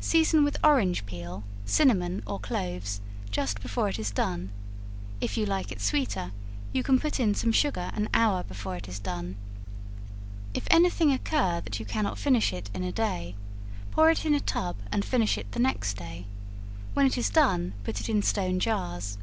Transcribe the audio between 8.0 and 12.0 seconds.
hour before it is done. If any thing occur that you